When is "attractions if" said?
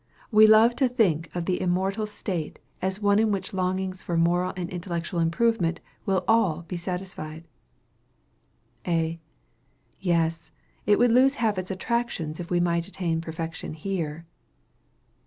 11.69-12.49